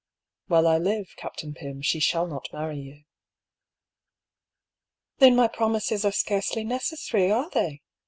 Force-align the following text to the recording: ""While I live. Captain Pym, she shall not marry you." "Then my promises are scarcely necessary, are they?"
""While 0.47 0.65
I 0.67 0.79
live. 0.79 1.13
Captain 1.15 1.53
Pym, 1.53 1.83
she 1.83 1.99
shall 1.99 2.25
not 2.25 2.49
marry 2.51 2.79
you." 2.79 3.03
"Then 5.19 5.35
my 5.35 5.47
promises 5.47 6.03
are 6.03 6.11
scarcely 6.11 6.63
necessary, 6.63 7.29
are 7.31 7.51
they?" 7.51 7.83